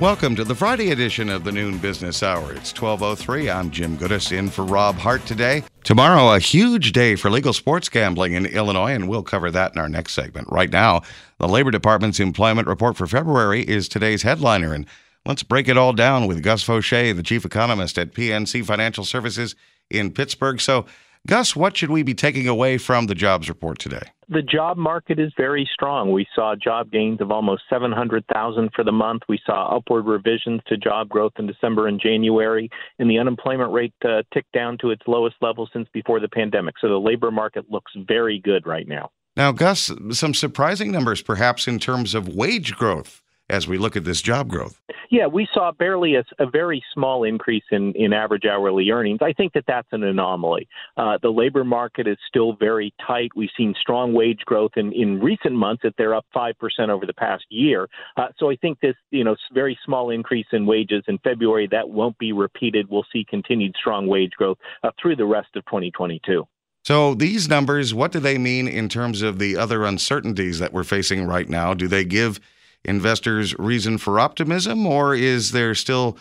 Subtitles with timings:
[0.00, 2.54] Welcome to the Friday edition of the Noon Business Hour.
[2.54, 3.50] It's 1203.
[3.50, 5.62] I'm Jim Gudas in for Rob Hart today.
[5.84, 9.78] Tomorrow, a huge day for legal sports gambling in Illinois, and we'll cover that in
[9.78, 10.48] our next segment.
[10.50, 11.02] Right now,
[11.36, 14.86] the Labor Department's employment report for February is today's headliner, and
[15.26, 19.54] let's break it all down with Gus Faucher, the chief economist at PNC Financial Services
[19.90, 20.62] in Pittsburgh.
[20.62, 20.86] So,
[21.26, 24.10] Gus, what should we be taking away from the jobs report today?
[24.28, 26.12] The job market is very strong.
[26.12, 29.22] We saw job gains of almost 700,000 for the month.
[29.28, 33.92] We saw upward revisions to job growth in December and January, and the unemployment rate
[34.04, 36.76] uh, ticked down to its lowest level since before the pandemic.
[36.80, 39.10] So the labor market looks very good right now.
[39.36, 43.19] Now, Gus, some surprising numbers perhaps in terms of wage growth
[43.50, 44.80] as we look at this job growth.
[45.10, 49.18] Yeah, we saw barely a, a very small increase in, in average hourly earnings.
[49.20, 50.68] I think that that's an anomaly.
[50.96, 53.30] Uh, the labor market is still very tight.
[53.34, 56.54] We've seen strong wage growth in, in recent months that they're up 5%
[56.88, 57.88] over the past year.
[58.16, 61.88] Uh, so I think this, you know, very small increase in wages in February, that
[61.88, 62.88] won't be repeated.
[62.88, 66.46] We'll see continued strong wage growth uh, through the rest of 2022.
[66.82, 70.84] So, these numbers, what do they mean in terms of the other uncertainties that we're
[70.84, 71.74] facing right now?
[71.74, 72.40] Do they give
[72.84, 76.16] investors reason for optimism, or is there still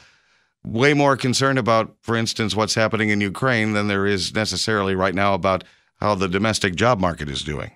[0.63, 5.15] way more concern about, for instance, what's happening in Ukraine than there is necessarily right
[5.15, 5.63] now about
[5.99, 7.71] how the domestic job market is doing?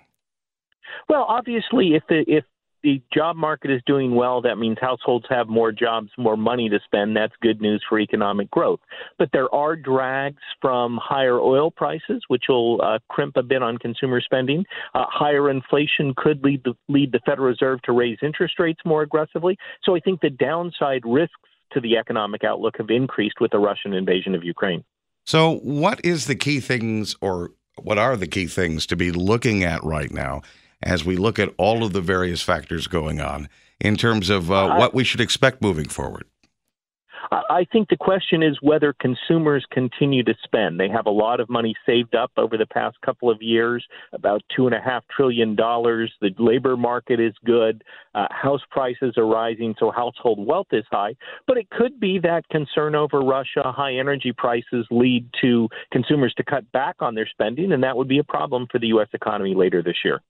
[1.08, 2.44] Well, obviously, if the if
[2.84, 6.78] the job market is doing well, that means households have more jobs, more money to
[6.84, 7.16] spend.
[7.16, 8.80] That's good news for economic growth.
[9.18, 13.78] But there are drags from higher oil prices, which will uh, crimp a bit on
[13.78, 14.64] consumer spending.
[14.94, 19.00] Uh, higher inflation could lead the, lead the Federal Reserve to raise interest rates more
[19.02, 19.56] aggressively.
[19.82, 21.34] So I think the downside risks
[21.72, 24.84] to the economic outlook have increased with the Russian invasion of Ukraine.
[25.24, 29.64] So, what is the key things, or what are the key things to be looking
[29.64, 30.42] at right now
[30.84, 33.48] as we look at all of the various factors going on
[33.80, 36.26] in terms of uh, what we should expect moving forward?
[37.32, 40.78] I think the question is whether consumers continue to spend.
[40.78, 44.42] They have a lot of money saved up over the past couple of years, about
[44.54, 46.12] two and a half trillion dollars.
[46.20, 47.82] The labor market is good.
[48.14, 51.16] Uh, house prices are rising, so household wealth is high.
[51.46, 56.44] But it could be that concern over Russia, high energy prices lead to consumers to
[56.44, 59.08] cut back on their spending, and that would be a problem for the U.S.
[59.12, 60.20] economy later this year.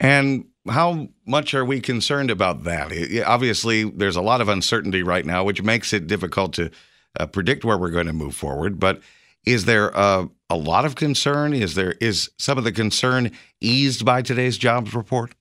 [0.00, 2.92] And how much are we concerned about that?
[3.26, 6.70] Obviously, there's a lot of uncertainty right now, which makes it difficult to
[7.18, 8.78] uh, predict where we're going to move forward.
[8.78, 9.00] But
[9.44, 11.52] is there a, a lot of concern?
[11.52, 13.30] Is there is some of the concern
[13.60, 15.34] eased by today's jobs report?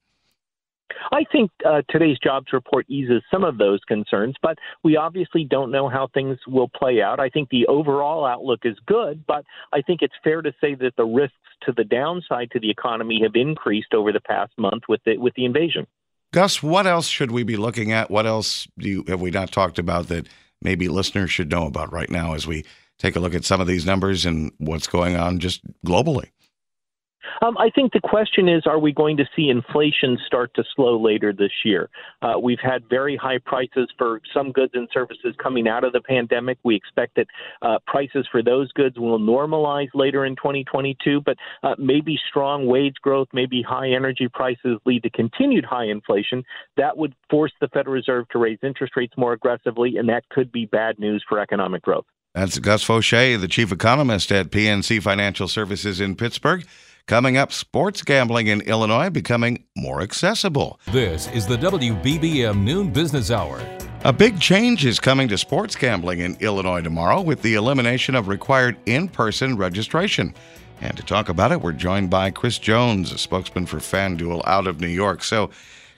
[1.12, 5.72] I think uh, today's jobs report eases some of those concerns, but we obviously don't
[5.72, 7.20] know how things will play out.
[7.20, 10.96] I think the overall outlook is good, but I think it's fair to say that
[10.98, 15.02] the risks to the downside to the economy have increased over the past month with
[15.06, 15.88] the with the invasion.
[16.32, 18.12] Gus, what else should we be looking at?
[18.12, 20.28] What else do you, have we not talked about that
[20.62, 22.66] maybe listeners should know about right now as we
[22.98, 26.32] take a look at some of these numbers and what's going on just globally?
[27.42, 31.02] Um, I think the question is are we going to see inflation start to slow
[31.02, 31.90] later this year?
[32.22, 36.02] Uh, we've had very high prices for some goods and services coming out of the
[36.02, 36.58] pandemic.
[36.64, 37.28] We expect that
[37.62, 42.96] uh, prices for those goods will normalize later in 2022, but uh, maybe strong wage
[43.02, 46.44] growth, maybe high energy prices lead to continued high inflation.
[46.78, 50.52] That would force the Federal Reserve to raise interest rates more aggressively, and that could
[50.52, 52.06] be bad news for economic growth.
[52.34, 56.66] That's Gus Faucher, the chief economist at PNC Financial Services in Pittsburgh.
[57.08, 60.80] Coming up, sports gambling in Illinois becoming more accessible.
[60.88, 63.62] This is the WBBM Noon Business Hour.
[64.04, 68.28] A big change is coming to sports gambling in Illinois tomorrow with the elimination of
[68.28, 70.34] required in person registration.
[70.82, 74.66] And to talk about it, we're joined by Chris Jones, a spokesman for FanDuel out
[74.66, 75.24] of New York.
[75.24, 75.52] So,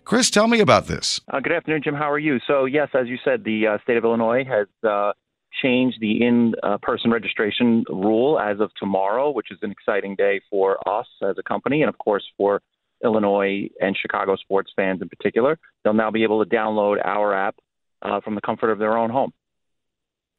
[0.03, 1.21] Chris, tell me about this.
[1.29, 1.95] Uh, good afternoon, Jim.
[1.95, 2.41] How are you?
[2.45, 5.13] So, yes, as you said, the uh, state of Illinois has uh,
[5.61, 11.07] change the in-person registration rule as of tomorrow, which is an exciting day for us
[11.21, 12.61] as a company, and of course for
[13.03, 17.55] Illinois and Chicago sports fans in particular, they'll now be able to download our app
[18.01, 19.33] uh, from the comfort of their own home.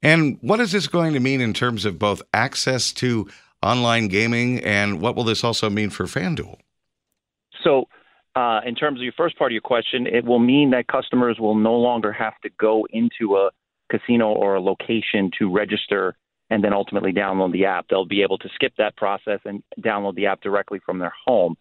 [0.03, 3.29] And what is this going to mean in terms of both access to
[3.63, 6.57] online gaming and what will this also mean for FanDuel?
[7.65, 7.89] So,
[8.37, 11.39] uh, in terms of your first part of your question, it will mean that customers
[11.41, 13.51] will no longer have to go into a
[13.91, 16.17] casino or a location to register
[16.51, 17.87] and then ultimately download the app.
[17.89, 21.57] They'll be able to skip that process and download the app directly from their home.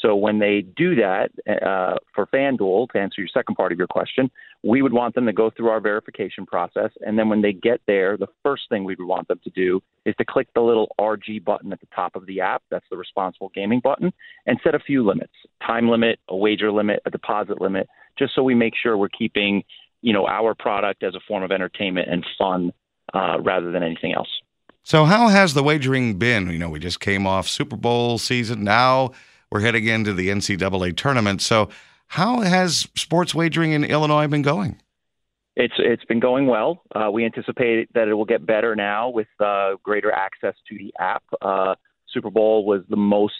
[0.00, 3.86] So when they do that uh, for FanDuel, to answer your second part of your
[3.86, 4.32] question,
[4.64, 6.90] we would want them to go through our verification process.
[7.06, 9.80] And then when they get there, the first thing we would want them to do
[10.04, 12.64] is to click the little RG button at the top of the app.
[12.68, 14.12] That's the responsible gaming button,
[14.46, 15.32] and set a few limits
[15.64, 17.88] time limit, a wager limit, a deposit limit,
[18.18, 19.62] just so we make sure we're keeping
[20.02, 22.72] you know our product as a form of entertainment and fun
[23.14, 24.28] uh, rather than anything else.
[24.84, 26.50] So, how has the wagering been?
[26.50, 28.64] You know, we just came off Super Bowl season.
[28.64, 29.12] Now
[29.50, 31.40] we're heading into the NCAA tournament.
[31.40, 31.68] So,
[32.08, 34.80] how has sports wagering in Illinois been going?
[35.54, 36.82] It's it's been going well.
[36.94, 40.92] Uh, we anticipate that it will get better now with uh, greater access to the
[40.98, 41.22] app.
[41.40, 41.74] Uh,
[42.08, 43.34] Super Bowl was the most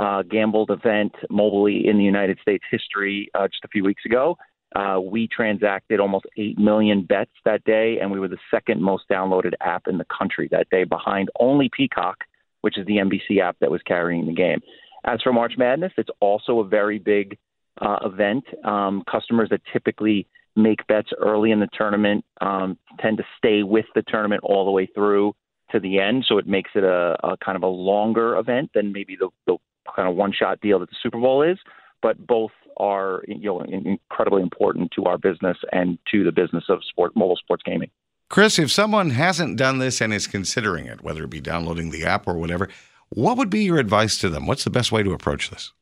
[0.00, 4.36] uh, gambled event mobilely in the United States history uh, just a few weeks ago.
[4.74, 9.04] Uh, we transacted almost 8 million bets that day, and we were the second most
[9.10, 12.18] downloaded app in the country that day, behind only Peacock,
[12.62, 14.60] which is the NBC app that was carrying the game.
[15.04, 17.36] As for March Madness, it's also a very big
[17.80, 18.44] uh, event.
[18.64, 23.86] Um, customers that typically make bets early in the tournament um, tend to stay with
[23.94, 25.34] the tournament all the way through
[25.72, 28.92] to the end, so it makes it a, a kind of a longer event than
[28.92, 29.56] maybe the, the
[29.96, 31.58] kind of one-shot deal that the Super Bowl is.
[32.02, 36.80] But both are you know incredibly important to our business and to the business of
[36.84, 37.90] sport mobile sports gaming.
[38.28, 42.04] Chris, if someone hasn't done this and is considering it, whether it be downloading the
[42.04, 42.68] app or whatever,
[43.10, 44.46] what would be your advice to them?
[44.46, 45.72] What's the best way to approach this?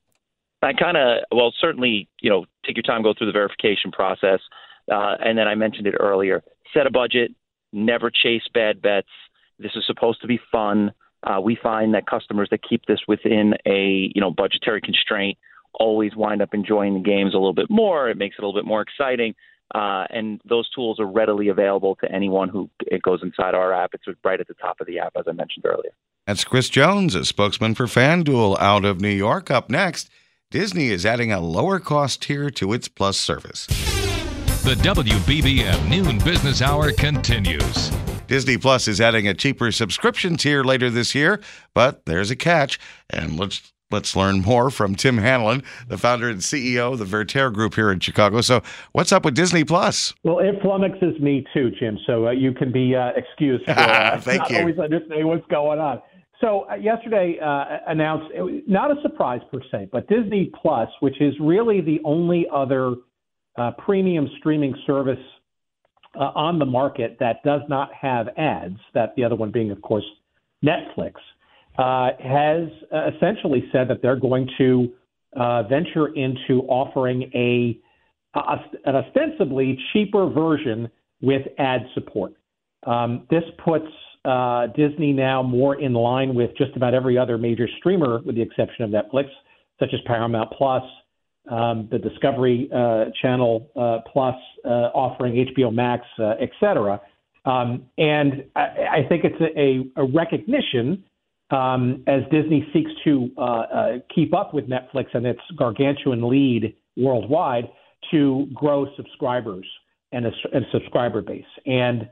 [0.60, 4.40] I kind of, well, certainly, you know, take your time, go through the verification process.
[4.92, 6.42] Uh, and then I mentioned it earlier
[6.72, 7.32] set a budget,
[7.72, 9.08] never chase bad bets.
[9.58, 10.92] This is supposed to be fun.
[11.22, 15.36] Uh, we find that customers that keep this within a you know budgetary constraint
[15.74, 18.08] always wind up enjoying the games a little bit more.
[18.10, 19.34] It makes it a little bit more exciting.
[19.74, 23.94] Uh, and those tools are readily available to anyone who it goes inside our app.
[23.94, 25.92] It's right at the top of the app, as I mentioned earlier.
[26.26, 29.50] That's Chris Jones, a spokesman for FanDuel out of New York.
[29.50, 30.10] Up next,
[30.50, 33.66] Disney is adding a lower cost tier to its Plus service.
[34.64, 37.90] The WBBM Noon Business Hour continues.
[38.26, 41.40] Disney Plus is adding a cheaper subscription tier later this year,
[41.74, 42.78] but there's a catch.
[43.08, 47.50] And let's Let's learn more from Tim Hanlon, the founder and CEO of the Vertere
[47.50, 48.40] Group here in Chicago.
[48.40, 50.14] So, what's up with Disney Plus?
[50.22, 51.98] Well, it flummoxes me too, Jim.
[52.06, 54.58] So uh, you can be uh, excused for uh, Thank not you.
[54.58, 56.00] always understanding what's going on.
[56.40, 58.32] So uh, yesterday uh, announced,
[58.68, 62.94] not a surprise per se, but Disney Plus, which is really the only other
[63.58, 65.18] uh, premium streaming service
[66.14, 68.78] on the market that does not have ads.
[68.94, 70.04] That the other one being, of course,
[70.64, 71.14] Netflix
[71.78, 74.92] uh, has uh, essentially said that they're going to
[75.36, 77.78] uh, venture into offering a,
[78.38, 80.90] a, an ostensibly cheaper version
[81.22, 82.32] with ad support.
[82.86, 83.86] Um, this puts
[84.24, 88.42] uh, Disney now more in line with just about every other major streamer, with the
[88.42, 89.28] exception of Netflix,
[89.78, 90.82] such as Paramount Plus,
[91.50, 94.34] um, the Discovery uh, Channel uh, Plus
[94.64, 97.00] offering HBO Max, uh, et cetera.
[97.44, 101.04] Um, and I, I, think it's a, a, a recognition
[101.50, 106.74] um, as Disney seeks to uh, uh, keep up with Netflix and its gargantuan lead
[106.96, 107.68] worldwide
[108.10, 109.66] to grow subscribers
[110.12, 111.44] and a, and subscriber base.
[111.66, 112.08] And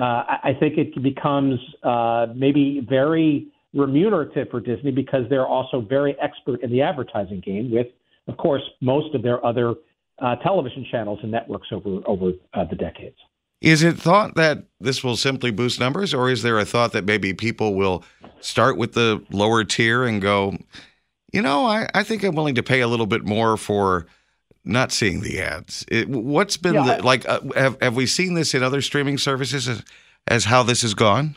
[0.00, 6.16] uh, I think it becomes uh, maybe very remunerative for Disney because they're also very
[6.20, 7.88] expert in the advertising game with,
[8.28, 9.74] of course, most of their other
[10.20, 13.16] uh, television channels and networks over over uh, the decades.
[13.60, 17.04] Is it thought that this will simply boost numbers, or is there a thought that
[17.04, 18.04] maybe people will
[18.40, 20.56] start with the lower tier and go,
[21.32, 24.06] you know, I, I think I'm willing to pay a little bit more for
[24.64, 25.84] not seeing the ads?
[25.88, 27.28] It, what's been yeah, the, like?
[27.28, 29.82] Uh, have have we seen this in other streaming services as,
[30.28, 31.36] as how this has gone?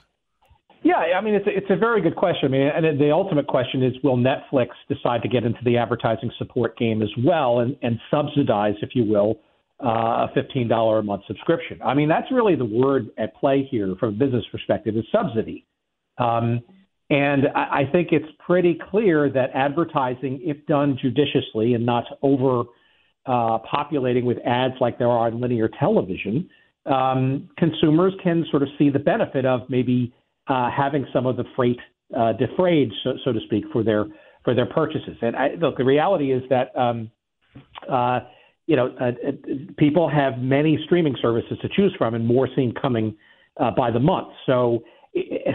[0.83, 2.45] Yeah, I mean, it's a, it's a very good question.
[2.45, 6.31] I mean, and the ultimate question is, will Netflix decide to get into the advertising
[6.37, 9.39] support game as well and, and subsidize, if you will,
[9.83, 11.79] uh, a $15 a month subscription.
[11.83, 15.65] I mean, that's really the word at play here from a business perspective is subsidy.
[16.17, 16.61] Um,
[17.09, 22.63] and I, I think it's pretty clear that advertising, if done judiciously and not over
[23.25, 26.49] uh, populating with ads like there are on linear television,
[26.85, 30.13] um, consumers can sort of see the benefit of maybe
[30.47, 31.79] uh, having some of the freight
[32.17, 34.05] uh, defrayed, so, so to speak, for their
[34.43, 35.15] for their purchases.
[35.21, 37.11] And I, look, the reality is that um,
[37.87, 38.21] uh,
[38.71, 39.31] you know uh, uh
[39.77, 43.13] people have many streaming services to choose from, and more seem coming
[43.59, 44.29] uh, by the month.
[44.45, 44.81] So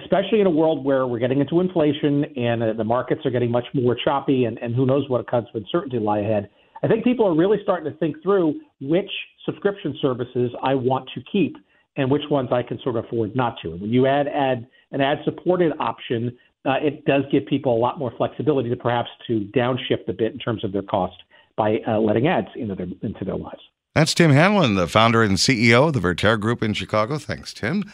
[0.04, 3.50] especially in a world where we're getting into inflation and uh, the markets are getting
[3.50, 6.50] much more choppy, and, and who knows what kinds of uncertainty lie ahead.
[6.82, 9.10] I think people are really starting to think through which
[9.46, 11.56] subscription services I want to keep
[11.96, 13.72] and which ones I can sort of afford not to.
[13.72, 17.80] And when you add add an ad supported option, uh, it does give people a
[17.80, 21.16] lot more flexibility to perhaps to downshift a bit in terms of their cost
[21.56, 23.62] by uh, letting ads into their into their lives.
[23.94, 27.16] That's Tim Hanlon, the founder and CEO of the Vertere Group in Chicago.
[27.18, 27.84] Thanks, Tim.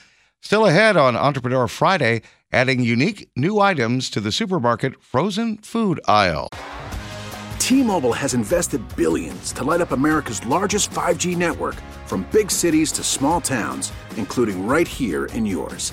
[0.41, 6.49] Still ahead on Entrepreneur Friday, adding unique new items to the supermarket frozen food aisle.
[7.61, 11.77] T-Mobile has invested billions to light up America's largest 5G network
[12.07, 15.93] from big cities to small towns, including right here in yours.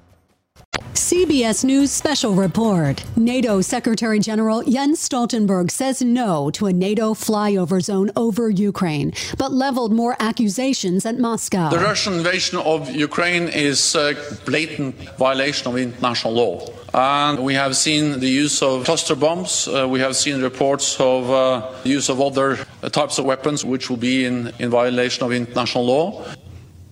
[1.11, 3.03] CBS News Special Report.
[3.17, 9.51] NATO Secretary General Jens Stoltenberg says no to a NATO flyover zone over Ukraine, but
[9.51, 11.69] leveled more accusations at Moscow.
[11.69, 14.15] The Russian invasion of Ukraine is a
[14.45, 16.69] blatant violation of international law.
[16.93, 19.67] And we have seen the use of cluster bombs.
[19.67, 22.57] Uh, we have seen reports of uh, use of other
[22.89, 26.23] types of weapons, which will be in, in violation of international law.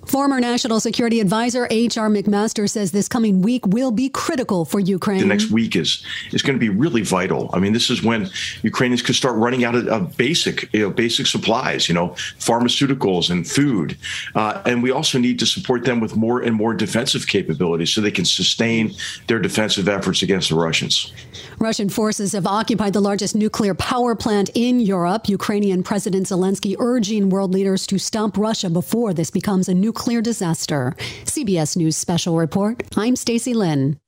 [0.10, 2.10] Former National Security Advisor H.R.
[2.10, 5.20] McMaster says this coming week will be critical for Ukraine.
[5.20, 7.52] The next week is is going to be really vital.
[7.54, 8.28] I mean, this is when
[8.64, 13.30] Ukrainians could start running out of, of basic you know basic supplies, you know, pharmaceuticals
[13.30, 14.00] and food,
[14.34, 18.02] uh, and we also need to support them with more and more defensive capabilities so
[18.02, 18.92] they can sustain
[19.28, 21.14] their defensive efforts against the Russians.
[21.60, 25.30] Russian forces have occupied the largest nuclear power plant in Europe.
[25.30, 30.22] Ukrainian President Zelensky urging world leaders to stop Russia before this becomes a nuclear nuclear
[30.22, 30.96] disaster.
[31.26, 32.84] CBS News Special Report.
[32.96, 34.00] I'm Stacy Lynn.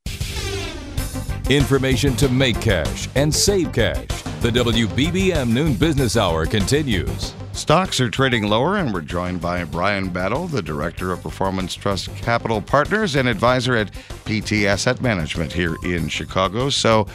[1.50, 4.08] Information to make cash and save cash.
[4.40, 7.34] The WBBM Noon Business Hour continues.
[7.52, 12.08] Stocks are trading lower, and we're joined by Brian Battle, the Director of Performance Trust
[12.16, 13.92] Capital Partners and advisor at
[14.24, 16.70] PT Asset Management here in Chicago.
[16.70, 17.06] So,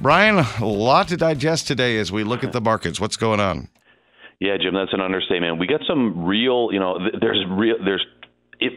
[0.00, 2.98] Brian, a lot to digest today as we look at the markets.
[2.98, 3.68] What's going on?
[4.40, 5.58] Yeah, Jim, that's an understatement.
[5.58, 8.04] We got some real, you know, there's real, there's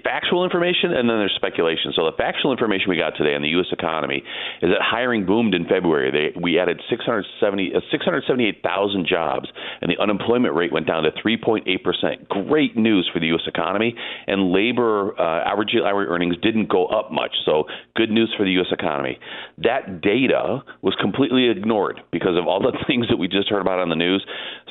[0.04, 1.94] factual information and then there's speculation.
[1.96, 3.68] So the factual information we got today on the U.S.
[3.72, 4.24] economy
[4.62, 6.12] is that hiring boomed in February.
[6.12, 9.48] They, we added 670, uh, 678,000 jobs,
[9.82, 12.28] and the unemployment rate went down to 3.8 percent.
[12.30, 13.44] Great news for the U.S.
[13.48, 13.96] economy.
[14.28, 17.32] And labor uh, average hourly earnings didn't go up much.
[17.46, 18.68] So good news for the U.S.
[18.72, 19.18] economy.
[19.60, 23.80] That data was completely ignored because of all the things that we just heard about
[23.80, 24.26] on the news.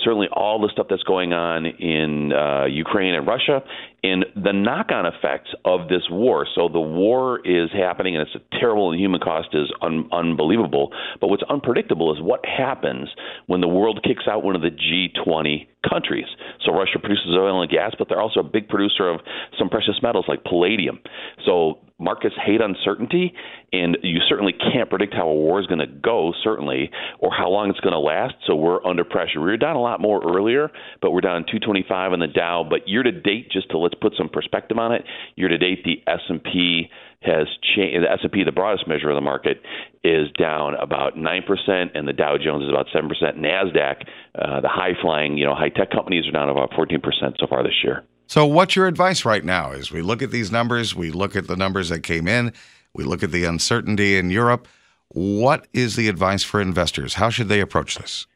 [0.04, 3.62] Certainly all the stuff that's going on in uh, Ukraine and Russia,
[4.02, 6.46] and the knock on effects of this war.
[6.54, 10.08] So the war is happening and it's a terrible and the human cost is un-
[10.12, 10.92] unbelievable.
[11.20, 13.08] But what's unpredictable is what happens
[13.46, 16.26] when the world kicks out one of the G20 countries.
[16.64, 19.20] So Russia produces oil and gas, but they're also a big producer of
[19.58, 21.00] some precious metals like palladium.
[21.44, 23.32] So markets hate uncertainty,
[23.72, 27.48] and you certainly can't predict how a war is going to go, certainly, or how
[27.48, 28.34] long it's going to last.
[28.46, 29.40] So we're under pressure.
[29.40, 30.70] We were down a lot more earlier,
[31.02, 32.64] but we're down 225 in the Dow.
[32.68, 35.04] But year to date, just to let's put some perspective on it,
[35.36, 36.88] year to date the S and P
[37.22, 38.04] has changed.
[38.04, 39.60] The S&P, the broadest measure of the market,
[40.04, 43.36] is down about nine percent, and the Dow Jones is about seven percent.
[43.36, 47.36] Nasdaq, uh, the high flying, you know, high tech companies are down about fourteen percent
[47.38, 48.04] so far this year.
[48.26, 49.72] So, what's your advice right now?
[49.72, 52.52] As we look at these numbers, we look at the numbers that came in,
[52.94, 54.68] we look at the uncertainty in Europe.
[55.08, 57.14] What is the advice for investors?
[57.14, 58.26] How should they approach this?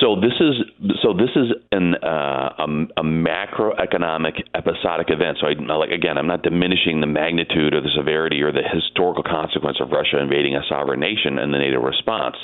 [0.00, 2.64] So this is so this is an uh, a,
[2.98, 5.38] a macroeconomic episodic event.
[5.40, 9.22] So I, like again, I'm not diminishing the magnitude or the severity or the historical
[9.22, 12.36] consequence of Russia invading a sovereign nation and the NATO response,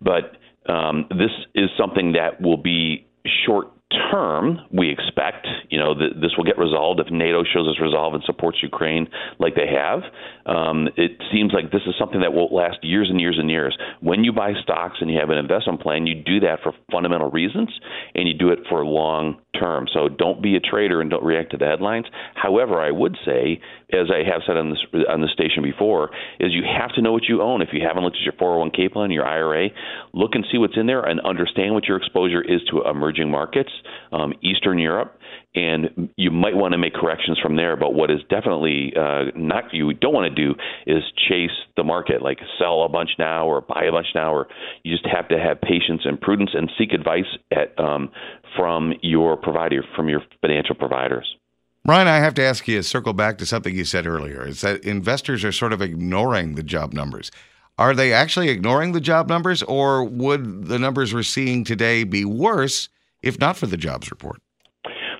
[0.00, 0.38] but
[0.70, 3.06] um, this is something that will be
[3.44, 3.73] short
[4.10, 8.22] term, we expect, you know, this will get resolved if NATO shows us resolve and
[8.24, 9.08] supports Ukraine
[9.38, 10.00] like they have.
[10.46, 13.76] Um, it seems like this is something that will last years and years and years.
[14.00, 17.30] When you buy stocks and you have an investment plan, you do that for fundamental
[17.30, 17.70] reasons
[18.14, 19.86] and you do it for long term.
[19.92, 22.06] So don't be a trader and don't react to the headlines.
[22.34, 23.60] However, I would say,
[23.92, 26.10] as I have said on this on the station before,
[26.40, 27.62] is you have to know what you own.
[27.62, 29.68] If you haven't looked at your 401k plan, your IRA,
[30.12, 33.70] look and see what's in there and understand what your exposure is to emerging markets
[34.12, 35.18] um, Eastern Europe,
[35.54, 37.76] and you might want to make corrections from there.
[37.76, 40.54] But what is definitely uh, not you don't want to do
[40.86, 44.48] is chase the market, like sell a bunch now or buy a bunch now, or
[44.82, 48.10] you just have to have patience and prudence and seek advice at um,
[48.56, 51.36] from your provider, from your financial providers.
[51.84, 54.46] Brian, I have to ask you, to circle back to something you said earlier.
[54.46, 57.30] Is that investors are sort of ignoring the job numbers.
[57.76, 62.24] Are they actually ignoring the job numbers, or would the numbers we're seeing today be
[62.24, 62.88] worse
[63.24, 64.40] if not for the jobs report?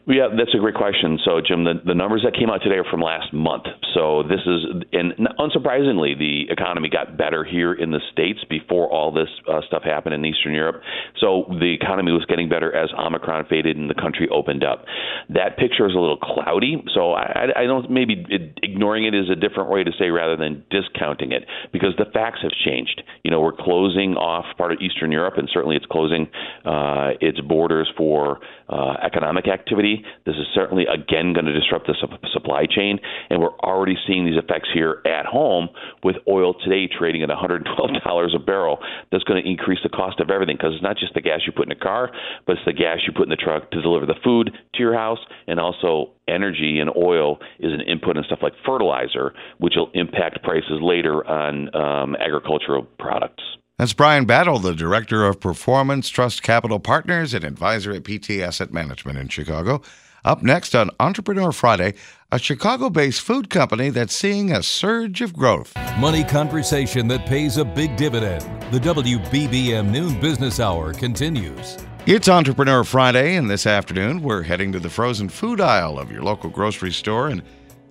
[0.06, 1.18] Yeah, that's a great question.
[1.25, 3.64] So, Jim, the, the numbers that came out today are from last month.
[3.94, 9.11] So, this is, and unsurprisingly, the economy got better here in the States before all
[9.12, 10.82] this uh, stuff happened in Eastern Europe.
[11.20, 14.84] So, the economy was getting better as Omicron faded and the country opened up.
[15.30, 16.84] That picture is a little cloudy.
[16.94, 20.37] So, I, I don't, maybe it, ignoring it is a different way to say rather
[20.37, 23.02] than discounting it because the facts have changed.
[23.23, 26.28] You know, we're closing off part of Eastern Europe, and certainly it's closing
[26.66, 29.93] uh, its borders for uh, economic activity.
[30.26, 32.98] This is certainly, again, going to disrupt the su- supply chain.
[33.30, 35.68] And we're already seeing these effects here at home
[36.02, 38.78] with oil today trading at $112 a barrel.
[39.12, 41.52] That's going to increase the cost of everything because it's not just the gas you
[41.52, 42.10] put in a car,
[42.46, 44.94] but it's the gas you put in the truck to deliver the food to your
[44.94, 45.20] house.
[45.46, 50.42] And also, energy and oil is an input in stuff like fertilizer, which will impact
[50.42, 53.42] prices later on um, agricultural products.
[53.76, 58.73] That's Brian Battle, the Director of Performance Trust Capital Partners and advisor at PT Asset
[58.73, 59.83] Management in Chicago.
[60.25, 61.95] Up next on Entrepreneur Friday,
[62.31, 65.75] a Chicago based food company that's seeing a surge of growth.
[65.99, 68.43] Money conversation that pays a big dividend.
[68.71, 71.76] The WBBM Noon Business Hour continues.
[72.07, 76.23] It's Entrepreneur Friday, and this afternoon we're heading to the frozen food aisle of your
[76.23, 77.26] local grocery store.
[77.26, 77.43] And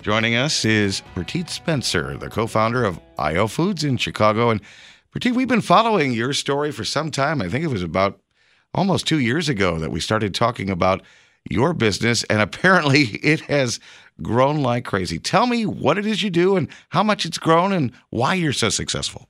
[0.01, 4.49] joining us is Prateet Spencer, the co founder of IO Foods in Chicago.
[4.49, 4.61] And
[5.13, 7.39] Prateet, we've been following your story for some time.
[7.39, 8.19] I think it was about
[8.73, 11.03] almost two years ago that we started talking about
[11.51, 13.79] your business, and apparently it has
[14.23, 15.19] grown like crazy.
[15.19, 18.53] Tell me what it is you do and how much it's grown and why you're
[18.53, 19.29] so successful.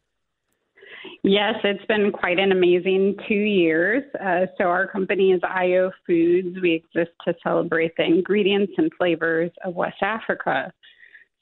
[1.21, 4.03] Yes, it's been quite an amazing two years.
[4.21, 6.57] Uh, so, our company is IO Foods.
[6.61, 10.71] We exist to celebrate the ingredients and flavors of West Africa.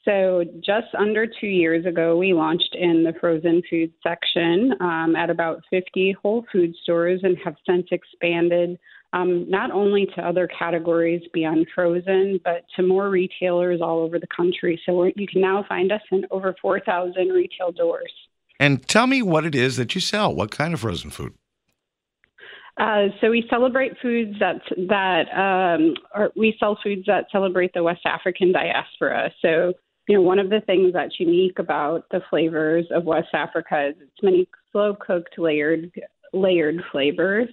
[0.04, 5.30] So, just under two years ago, we launched in the frozen food section um, at
[5.30, 8.80] about 50 Whole Food stores and have since expanded
[9.12, 14.26] um, not only to other categories beyond frozen, but to more retailers all over the
[14.34, 14.80] country.
[14.84, 18.12] So, you can now find us in over 4,000 retail doors.
[18.58, 20.34] And tell me what it is that you sell.
[20.34, 21.34] What kind of frozen food?
[22.78, 28.00] Uh, so we celebrate foods that that um, we sell foods that celebrate the West
[28.06, 29.30] African diaspora.
[29.42, 29.74] So
[30.08, 33.94] you know, one of the things that's unique about the flavors of West Africa is
[34.00, 35.90] it's many slow cooked, layered,
[36.32, 37.48] layered flavors.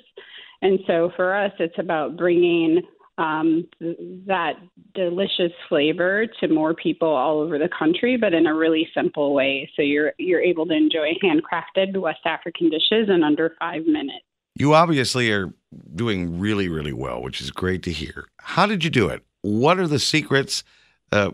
[0.62, 2.82] And so for us, it's about bringing
[3.20, 4.54] um, that
[4.96, 9.70] delicious flavor to more people all over the country, but in a really simple way.
[9.76, 14.26] So you're you're able to enjoy handcrafted West African dishes in under five minutes.
[14.56, 15.54] You obviously are
[15.96, 18.28] doing really, really well, which is great to hear.
[18.38, 19.24] How did you do it?
[19.42, 20.64] What are the secrets?
[21.12, 21.32] Uh,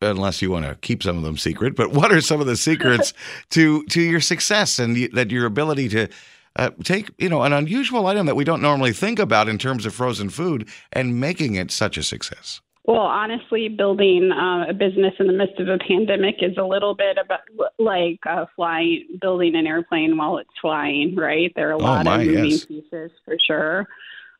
[0.00, 1.76] unless you want to keep some of them secret.
[1.76, 3.12] But what are some of the secrets
[3.50, 6.08] to to your success and that your ability to
[6.56, 9.86] uh, take you know an unusual item that we don't normally think about in terms
[9.86, 12.60] of frozen food and making it such a success?
[12.84, 16.94] Well, honestly, building uh, a business in the midst of a pandemic is a little
[16.94, 17.40] bit about
[17.78, 21.14] like uh, flying, building an airplane while it's flying.
[21.14, 21.52] Right?
[21.54, 22.64] There are a oh, lot oh my, of moving yes.
[22.64, 23.86] pieces for sure.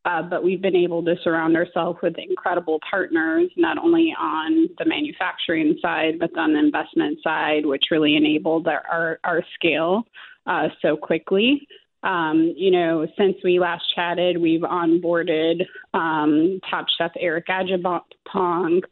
[0.04, 4.84] Uh, but we've been able to surround ourselves with incredible partners, not only on the
[4.86, 10.04] manufacturing side, but on the investment side, which really enabled our, our, our scale
[10.46, 11.66] uh, so quickly.
[12.02, 18.82] Um, you know, since we last chatted, we've onboarded um, Top Chef Eric Adjepong,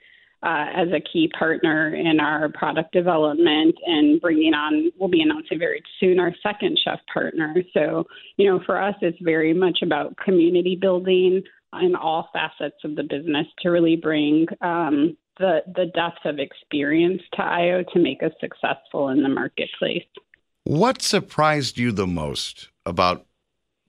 [0.42, 5.58] uh, as a key partner in our product development and bringing on, we'll be announcing
[5.58, 7.54] very soon our second chef partner.
[7.72, 8.04] So,
[8.36, 11.42] you know, for us, it's very much about community building
[11.80, 17.22] in all facets of the business to really bring um, the, the depth of experience
[17.34, 20.04] to IO to make us successful in the marketplace.
[20.64, 23.26] What surprised you the most about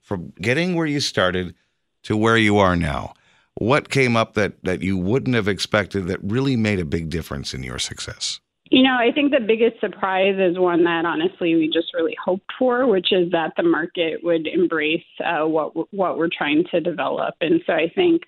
[0.01, 1.55] from getting where you started
[2.03, 3.13] to where you are now?
[3.59, 7.53] What came up that that you wouldn't have expected that really made a big difference
[7.53, 8.39] in your success?
[8.69, 12.51] You know, I think the biggest surprise is one that honestly we just really hoped
[12.59, 17.35] for, which is that the market would embrace uh, what what we're trying to develop.
[17.41, 18.23] And so I think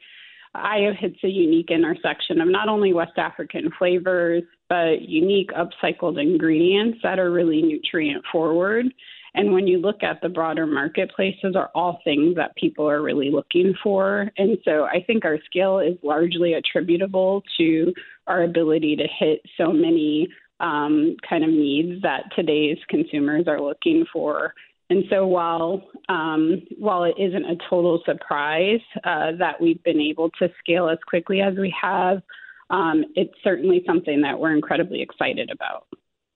[0.56, 7.00] IO hits a unique intersection of not only West African flavors, but unique upcycled ingredients
[7.04, 8.88] that are really nutrient forward.
[9.36, 13.02] And when you look at the broader marketplace, those are all things that people are
[13.02, 14.32] really looking for.
[14.38, 17.94] And so I think our scale is largely attributable to
[18.28, 20.28] our ability to hit so many
[20.60, 24.54] um, kind of needs that today's consumers are looking for.
[24.90, 30.32] And so while um, while it isn't a total surprise uh, that we've been able
[30.40, 32.24] to scale as quickly as we have,
[32.72, 35.88] um, it's certainly something that we're incredibly excited about.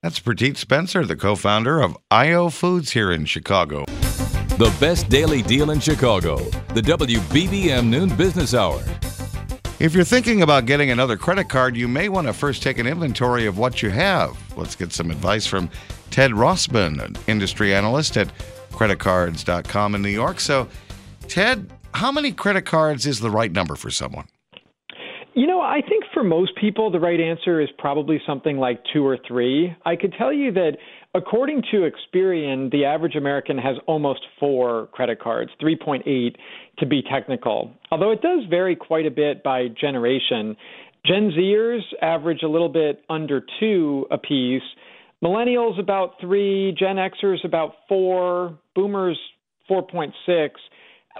[0.04, 3.86] That's Prateet Spencer, the co-founder of IO Foods here in Chicago.
[4.58, 6.36] The best daily deal in Chicago,
[6.74, 8.82] the WBBM Noon Business Hour.
[9.80, 12.86] If you're thinking about getting another credit card, you may want to first take an
[12.86, 14.36] inventory of what you have.
[14.58, 15.70] Let's get some advice from
[16.10, 18.30] Ted Rossman, an industry analyst at
[18.72, 20.38] creditcards.com in New York.
[20.38, 20.68] So,
[21.28, 24.26] Ted, how many credit cards is the right number for someone?
[25.36, 29.04] You know, I think for most people, the right answer is probably something like two
[29.04, 29.74] or three.
[29.84, 30.76] I could tell you that
[31.12, 36.36] according to Experian, the average American has almost four credit cards, 3.8
[36.78, 37.72] to be technical.
[37.90, 40.56] Although it does vary quite a bit by generation.
[41.04, 44.62] Gen Zers average a little bit under two apiece.
[45.22, 49.18] Millennials about three, Gen Xers about four, Boomers
[49.68, 50.50] 4.6.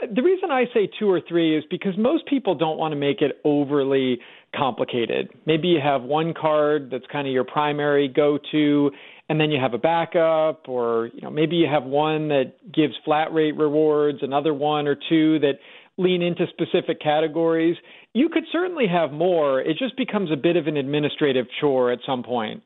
[0.02, 3.22] The reason I say two or three is because most people don't want to make
[3.22, 4.18] it overly
[4.54, 5.30] complicated.
[5.46, 8.90] Maybe you have one card that's kind of your primary go to,
[9.28, 12.94] and then you have a backup, or you know maybe you have one that gives
[13.04, 15.54] flat rate rewards, another one or two that
[15.96, 17.76] lean into specific categories.
[18.12, 19.60] You could certainly have more.
[19.60, 22.62] It just becomes a bit of an administrative chore at some point.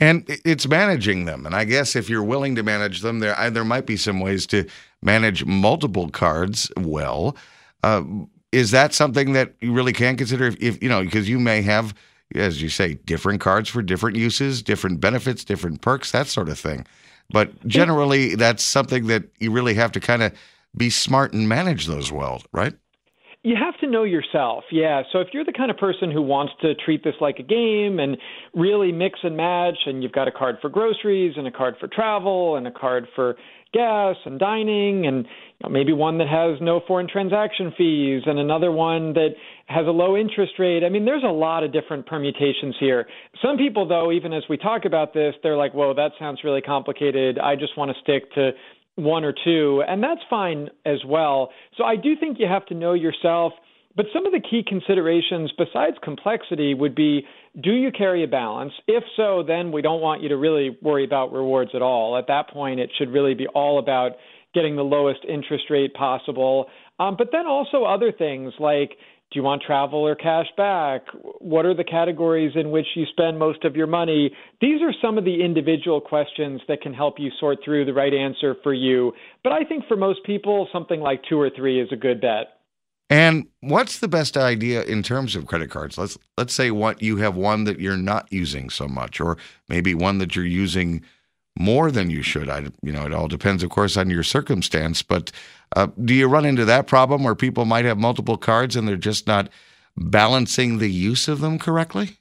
[0.00, 1.46] And it's managing them.
[1.46, 4.46] And I guess if you're willing to manage them, there there might be some ways
[4.48, 4.66] to
[5.00, 7.36] manage multiple cards well.
[7.84, 8.02] Uh,
[8.50, 10.46] is that something that you really can consider?
[10.46, 11.94] If, if you know, because you may have,
[12.34, 16.58] as you say, different cards for different uses, different benefits, different perks, that sort of
[16.58, 16.84] thing.
[17.30, 20.32] But generally, that's something that you really have to kind of
[20.76, 22.74] be smart and manage those well, right?
[23.44, 25.02] You have to know yourself, yeah.
[25.12, 27.98] So if you're the kind of person who wants to treat this like a game
[27.98, 28.16] and
[28.54, 31.88] really mix and match, and you've got a card for groceries and a card for
[31.88, 33.34] travel and a card for
[33.72, 38.38] gas and dining, and you know, maybe one that has no foreign transaction fees and
[38.38, 39.30] another one that
[39.66, 40.84] has a low interest rate.
[40.84, 43.06] I mean, there's a lot of different permutations here.
[43.42, 46.60] Some people, though, even as we talk about this, they're like, whoa, that sounds really
[46.60, 47.38] complicated.
[47.38, 48.50] I just want to stick to
[48.96, 51.50] one or two, and that's fine as well.
[51.76, 53.52] So I do think you have to know yourself.
[53.94, 57.26] But some of the key considerations besides complexity would be
[57.60, 58.72] do you carry a balance?
[58.86, 62.16] If so, then we don't want you to really worry about rewards at all.
[62.16, 64.12] At that point, it should really be all about
[64.54, 66.66] getting the lowest interest rate possible.
[66.98, 68.96] Um, but then also other things like
[69.32, 71.02] do you want travel or cash back?
[71.38, 74.30] What are the categories in which you spend most of your money?
[74.60, 78.12] These are some of the individual questions that can help you sort through the right
[78.12, 79.12] answer for you.
[79.42, 82.58] But I think for most people, something like two or three is a good bet.
[83.08, 85.98] And what's the best idea in terms of credit cards?
[85.98, 89.36] Let's let's say what you have one that you're not using so much, or
[89.68, 91.02] maybe one that you're using
[91.58, 92.48] more than you should.
[92.48, 95.02] I, you know, it all depends, of course, on your circumstance.
[95.02, 95.30] But
[95.76, 98.96] uh, do you run into that problem where people might have multiple cards and they're
[98.96, 99.48] just not
[99.96, 102.18] balancing the use of them correctly?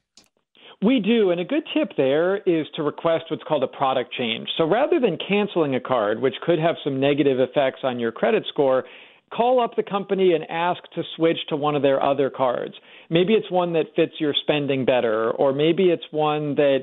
[0.83, 4.49] We do, and a good tip there is to request what's called a product change.
[4.57, 8.45] So rather than canceling a card, which could have some negative effects on your credit
[8.49, 8.85] score,
[9.31, 12.73] call up the company and ask to switch to one of their other cards.
[13.11, 16.79] Maybe it's one that fits your spending better, or maybe it's one that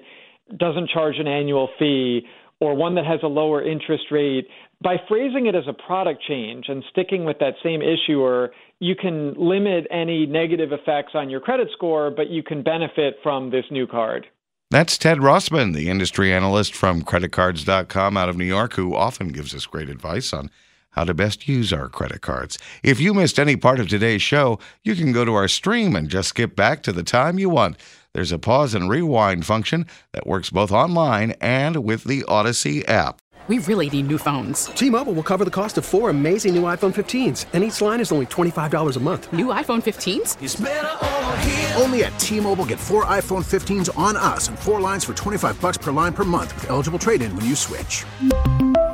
[0.56, 2.22] doesn't charge an annual fee
[2.60, 4.48] or one that has a lower interest rate,
[4.82, 9.34] by phrasing it as a product change and sticking with that same issuer, you can
[9.34, 13.86] limit any negative effects on your credit score, but you can benefit from this new
[13.86, 14.26] card.
[14.70, 19.54] That's Ted Rossman, the industry analyst from creditcards.com out of New York, who often gives
[19.54, 20.50] us great advice on
[20.90, 22.58] how to best use our credit cards.
[22.82, 26.08] If you missed any part of today's show, you can go to our stream and
[26.08, 27.76] just skip back to the time you want.
[28.14, 33.20] There's a pause and rewind function that works both online and with the Audacy app.
[33.48, 34.66] We really need new phones.
[34.66, 37.98] T Mobile will cover the cost of four amazing new iPhone 15s, and each line
[37.98, 39.32] is only $25 a month.
[39.32, 41.80] New iPhone 15s?
[41.80, 45.58] Only at T Mobile get four iPhone 15s on us and four lines for 25
[45.62, 48.04] bucks per line per month with eligible trade in when you switch.